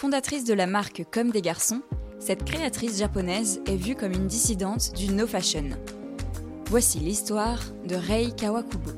[0.00, 1.82] Fondatrice de la marque Comme des garçons,
[2.20, 5.70] cette créatrice japonaise est vue comme une dissidente du no fashion.
[6.66, 8.92] Voici l'histoire de Rei Kawakubo.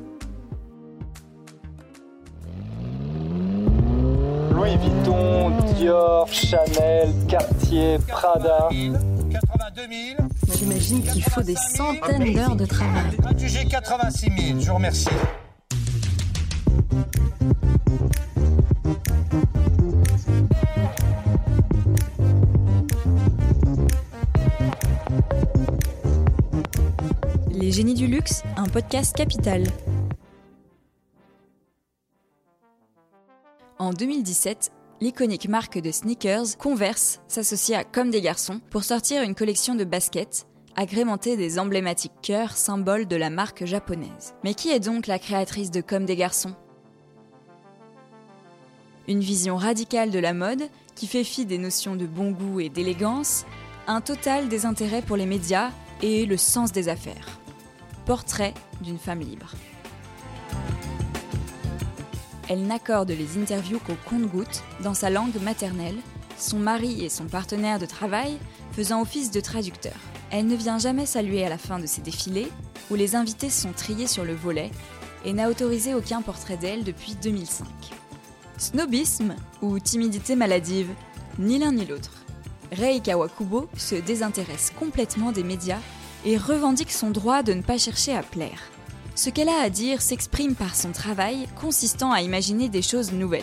[4.52, 8.68] Louis Vuitton, Dior, Chanel, Cartier, Prada.
[8.68, 10.28] 82 000.
[10.54, 13.16] J'imagine qu'il faut des centaines d'heures de travail.
[13.26, 14.60] Adjugé 86 000.
[14.60, 15.08] Je vous remercie.
[27.70, 29.62] Les génies du luxe, un podcast capital.
[33.78, 39.36] En 2017, l'iconique marque de sneakers Converse s'associe à Comme des garçons pour sortir une
[39.36, 44.34] collection de baskets agrémentée des emblématiques cœurs, symboles de la marque japonaise.
[44.42, 46.56] Mais qui est donc la créatrice de Comme des garçons?
[49.06, 50.64] Une vision radicale de la mode
[50.96, 53.46] qui fait fi des notions de bon goût et d'élégance,
[53.86, 55.70] un total désintérêt pour les médias
[56.02, 57.40] et le sens des affaires.
[58.10, 59.52] Portrait d'une femme libre.
[62.48, 65.94] Elle n'accorde les interviews qu'au compte-gouttes, dans sa langue maternelle,
[66.36, 68.36] son mari et son partenaire de travail
[68.72, 69.94] faisant office de traducteur.
[70.32, 72.50] Elle ne vient jamais saluer à la fin de ses défilés,
[72.90, 74.72] où les invités sont triés sur le volet,
[75.24, 77.64] et n'a autorisé aucun portrait d'elle depuis 2005.
[78.58, 80.90] Snobisme ou timidité maladive
[81.38, 82.24] Ni l'un ni l'autre.
[82.72, 85.78] Rei Kawakubo se désintéresse complètement des médias
[86.24, 88.70] et revendique son droit de ne pas chercher à plaire.
[89.14, 93.42] Ce qu'elle a à dire s'exprime par son travail consistant à imaginer des choses nouvelles.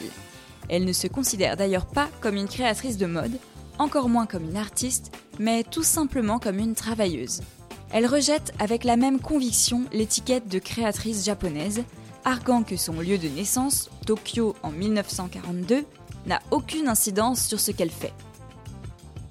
[0.69, 3.37] Elle ne se considère d'ailleurs pas comme une créatrice de mode,
[3.79, 7.41] encore moins comme une artiste, mais tout simplement comme une travailleuse.
[7.91, 11.83] Elle rejette avec la même conviction l'étiquette de créatrice japonaise,
[12.25, 15.85] arguant que son lieu de naissance, Tokyo en 1942,
[16.25, 18.13] n'a aucune incidence sur ce qu'elle fait.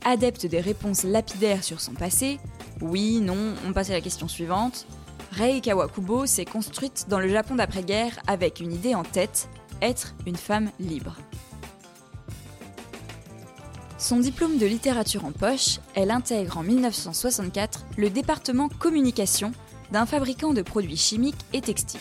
[0.05, 2.39] Adepte des réponses lapidaires sur son passé,
[2.83, 4.87] oui, non, on passe à la question suivante.
[5.33, 9.49] Rei Kawakubo s'est construite dans le Japon d'après-guerre avec une idée en tête,
[9.83, 11.17] être une femme libre.
[13.99, 19.53] Son diplôme de littérature en poche, elle intègre en 1964 le département communication
[19.91, 22.01] d'un fabricant de produits chimiques et textiles.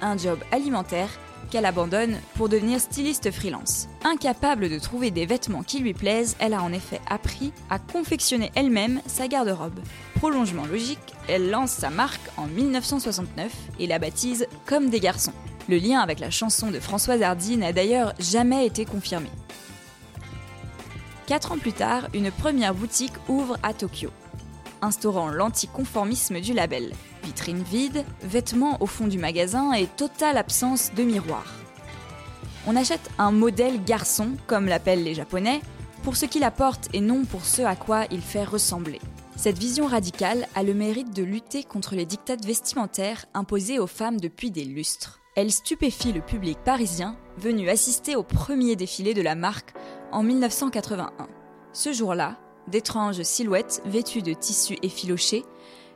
[0.00, 1.10] Un job alimentaire
[1.50, 3.88] qu'elle abandonne pour devenir styliste freelance.
[4.04, 8.50] Incapable de trouver des vêtements qui lui plaisent, elle a en effet appris à confectionner
[8.54, 9.80] elle-même sa garde-robe.
[10.16, 15.32] Prolongement logique, elle lance sa marque en 1969 et la baptise Comme des garçons.
[15.68, 19.28] Le lien avec la chanson de Françoise Hardy n'a d'ailleurs jamais été confirmé.
[21.26, 24.10] Quatre ans plus tard, une première boutique ouvre à Tokyo,
[24.80, 26.92] instaurant l'anticonformisme du label.
[27.26, 31.44] Vitrine vide, vêtements au fond du magasin et totale absence de miroir.
[32.68, 35.60] On achète un modèle garçon, comme l'appellent les Japonais,
[36.04, 39.00] pour ce qu'il apporte et non pour ce à quoi il fait ressembler.
[39.34, 44.20] Cette vision radicale a le mérite de lutter contre les dictates vestimentaires imposés aux femmes
[44.20, 45.20] depuis des lustres.
[45.34, 49.74] Elle stupéfie le public parisien venu assister au premier défilé de la marque
[50.12, 51.10] en 1981.
[51.72, 52.38] Ce jour-là,
[52.68, 55.44] d'étranges silhouettes vêtues de tissus effilochés,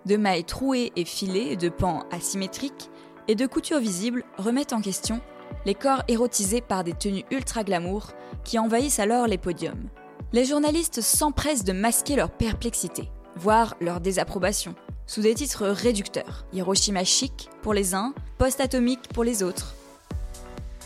[0.07, 2.91] de mailles trouées et filées, de pans asymétriques
[3.29, 5.21] et de coutures visibles remettent en question
[5.67, 8.13] les corps érotisés par des tenues ultra glamour
[8.45, 9.89] qui envahissent alors les podiums.
[10.33, 14.75] Les journalistes s'empressent de masquer leur perplexité, voire leur désapprobation,
[15.07, 16.47] sous des titres réducteurs.
[16.53, 19.75] Hiroshima chic pour les uns, post-atomique pour les autres.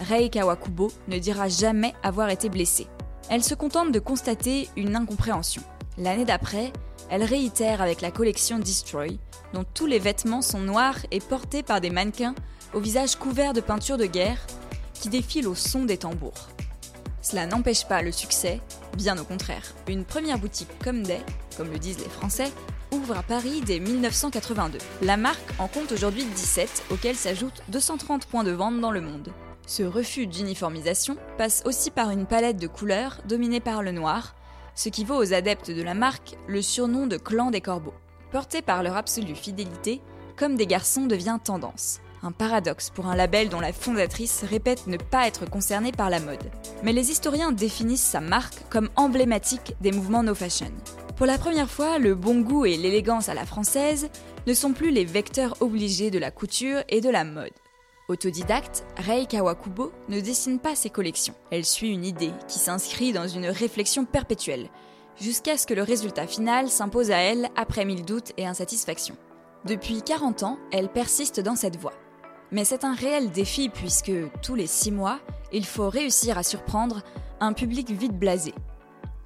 [0.08, 2.86] Rei Kawakubo ne dira jamais avoir été blessée.
[3.30, 5.62] Elle se contente de constater une incompréhension.
[5.96, 6.72] L'année d'après,
[7.08, 9.18] elle réitère avec la collection Destroy,
[9.52, 12.34] dont tous les vêtements sont noirs et portés par des mannequins
[12.72, 14.44] au visage couvert de peintures de guerre
[14.94, 16.48] qui défilent au son des tambours.
[17.22, 18.60] Cela n'empêche pas le succès,
[18.96, 19.74] bien au contraire.
[19.88, 21.20] Une première boutique comme des,
[21.56, 22.50] comme le disent les Français,
[22.90, 24.78] ouvre à Paris dès 1982.
[25.02, 29.28] La marque en compte aujourd'hui 17, auxquels s'ajoutent 230 points de vente dans le monde.
[29.66, 34.34] Ce refus d'uniformisation passe aussi par une palette de couleurs dominée par le noir,
[34.74, 37.94] ce qui vaut aux adeptes de la marque le surnom de clan des corbeaux.
[38.32, 40.00] Portés par leur absolue fidélité,
[40.36, 42.00] comme des garçons devient tendance.
[42.22, 46.20] Un paradoxe pour un label dont la fondatrice répète ne pas être concernée par la
[46.20, 46.50] mode.
[46.82, 50.72] Mais les historiens définissent sa marque comme emblématique des mouvements no fashion.
[51.16, 54.08] Pour la première fois, le bon goût et l'élégance à la française
[54.46, 57.52] ne sont plus les vecteurs obligés de la couture et de la mode.
[58.08, 61.34] Autodidacte, Rei Kawakubo ne dessine pas ses collections.
[61.50, 64.68] Elle suit une idée qui s'inscrit dans une réflexion perpétuelle,
[65.18, 69.16] jusqu'à ce que le résultat final s'impose à elle après mille doutes et insatisfactions.
[69.64, 71.94] Depuis 40 ans, elle persiste dans cette voie.
[72.52, 74.12] Mais c'est un réel défi puisque,
[74.42, 77.00] tous les 6 mois, il faut réussir à surprendre
[77.40, 78.52] un public vite blasé.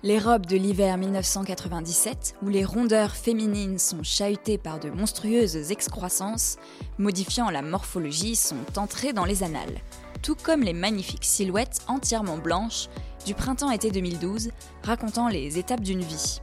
[0.04, 6.56] Les robes de l'hiver 1997, où les rondeurs féminines sont chahutées par de monstrueuses excroissances,
[6.98, 9.80] modifiant la morphologie, sont entrées dans les annales,
[10.22, 12.88] tout comme les magnifiques silhouettes entièrement blanches
[13.26, 14.50] du printemps-été 2012,
[14.84, 16.42] racontant les étapes d'une vie.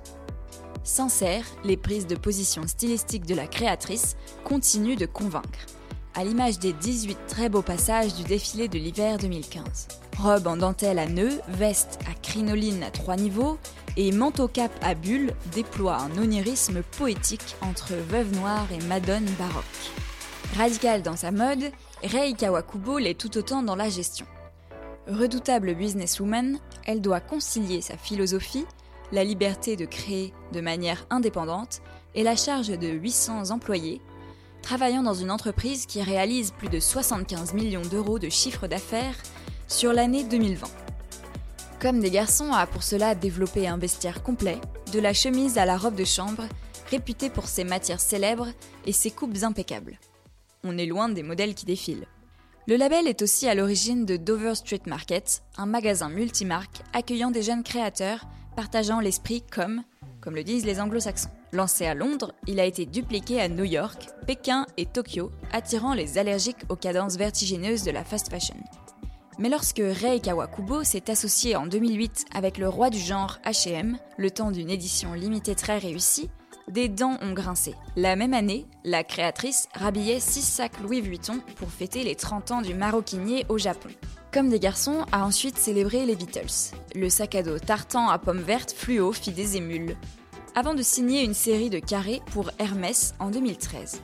[0.84, 5.66] Sincères, les prises de position stylistiques de la créatrice continuent de convaincre,
[6.16, 9.88] à l'image des 18 très beaux passages du défilé de l'hiver 2015.
[10.18, 13.58] Robe en dentelle à nœuds, veste à crinoline à trois niveaux
[13.98, 19.64] et manteau cap à bulles déploient un onirisme poétique entre veuve noire et madone baroque.
[20.58, 21.72] Radicale dans sa mode,
[22.04, 24.26] Rei Kawakubo l'est tout autant dans la gestion.
[25.08, 28.66] Redoutable businesswoman, elle doit concilier sa philosophie,
[29.12, 31.82] la liberté de créer de manière indépendante
[32.16, 34.02] et la charge de 800 employés,
[34.66, 39.16] travaillant dans une entreprise qui réalise plus de 75 millions d'euros de chiffre d'affaires
[39.68, 40.68] sur l'année 2020.
[41.80, 44.60] Comme des garçons a pour cela développé un vestiaire complet,
[44.92, 46.48] de la chemise à la robe de chambre,
[46.90, 48.48] réputée pour ses matières célèbres
[48.88, 50.00] et ses coupes impeccables.
[50.64, 52.08] On est loin des modèles qui défilent.
[52.68, 57.44] Le label est aussi à l'origine de Dover Street Market, un magasin multimarque accueillant des
[57.44, 58.26] jeunes créateurs
[58.56, 59.84] partageant l'esprit comme,
[60.26, 61.30] comme le disent les anglo-saxons.
[61.54, 66.18] Lancé à Londres, il a été dupliqué à New York, Pékin et Tokyo, attirant les
[66.18, 68.58] allergiques aux cadences vertigineuses de la fast fashion.
[69.38, 74.32] Mais lorsque Rei Kawakubo s'est associé en 2008 avec le roi du genre H&M, le
[74.32, 76.30] temps d'une édition limitée très réussie,
[76.70, 77.76] des dents ont grincé.
[77.96, 82.62] La même année, la créatrice rhabillait 6 sacs Louis Vuitton pour fêter les 30 ans
[82.62, 83.90] du maroquinier au Japon.
[84.36, 86.76] Comme des garçons, a ensuite célébré les Beatles.
[86.94, 89.96] Le sac à dos tartan à pommes vertes fluo fit des émules.
[90.56, 94.02] Avant de signer une série de carrés pour Hermès en 2013.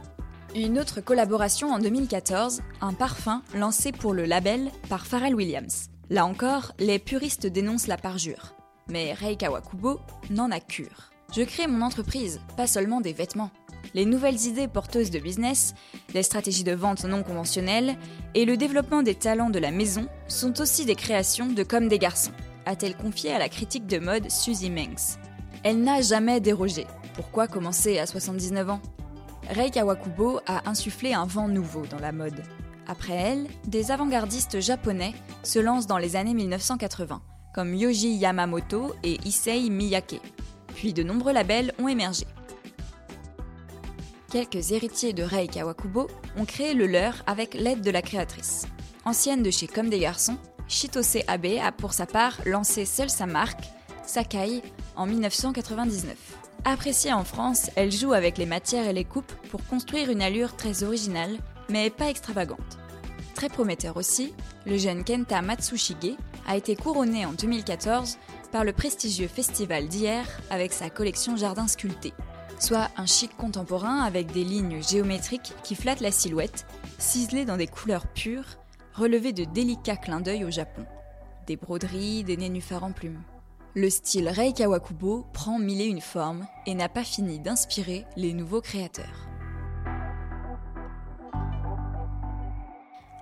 [0.56, 5.89] Une autre collaboration en 2014, un parfum lancé pour le label par Pharrell Williams.
[6.10, 8.56] Là encore, les puristes dénoncent la parjure.
[8.88, 10.00] Mais Rei Kawakubo
[10.30, 11.12] n'en a cure.
[11.36, 13.51] Je crée mon entreprise, pas seulement des vêtements.
[13.94, 15.74] Les nouvelles idées porteuses de business,
[16.13, 17.95] les stratégies de vente non conventionnelles
[18.36, 22.00] et le développement des talents de la maison sont aussi des créations de Comme des
[22.00, 22.31] garçons,
[22.66, 25.18] a-t-elle confié à la critique de mode Suzy Mengs.
[25.63, 26.88] Elle n'a jamais dérogé.
[27.13, 28.81] Pourquoi commencer à 79 ans?
[29.50, 32.42] Rei Kawakubo a insufflé un vent nouveau dans la mode.
[32.88, 35.13] Après elle, des avant-gardistes japonais
[35.44, 37.22] se lancent dans les années 1980,
[37.54, 40.22] comme Yoji Yamamoto et Issei Miyake.
[40.75, 42.25] Puis de nombreux labels ont émergé.
[44.31, 46.07] Quelques héritiers de Rei Kawakubo
[46.38, 48.66] ont créé le leur avec l'aide de la créatrice.
[49.04, 50.38] Ancienne de chez Comme des garçons,
[50.69, 53.66] Shitose Abe a pour sa part lancé seule sa marque,
[54.06, 54.62] Sakai,
[54.95, 56.16] en 1999.
[56.63, 60.56] Appréciée en France, elle joue avec les matières et les coupes pour construire une allure
[60.56, 61.38] très originale,
[61.68, 62.80] mais pas extravagante.
[63.36, 64.34] Très prometteur aussi,
[64.66, 66.16] le jeune Kenta Matsushige
[66.48, 68.18] a été couronné en 2014
[68.54, 72.13] par le prestigieux festival d'hier avec sa collection Jardin sculpté,
[72.62, 76.66] soit un chic contemporain avec des lignes géométriques qui flattent la silhouette,
[77.00, 78.58] ciselées dans des couleurs pures,
[78.94, 80.86] relevées de délicats clins d'œil au Japon.
[81.48, 83.22] Des broderies, des nénuphars en plumes.
[83.74, 88.34] Le style Rei Kawakubo prend mille et une formes et n'a pas fini d'inspirer les
[88.34, 89.28] nouveaux créateurs.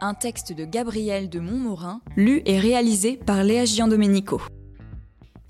[0.01, 4.41] Un texte de Gabriel de Montmorin, lu et réalisé par Léa Giandomenico.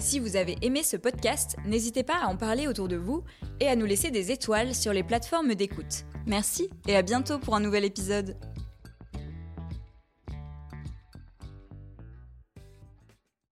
[0.02, 3.24] Si vous avez aimé ce podcast, n'hésitez pas à en parler autour de vous
[3.60, 6.06] et à nous laisser des étoiles sur les plateformes d'écoute.
[6.26, 8.38] Merci et à bientôt pour un nouvel épisode.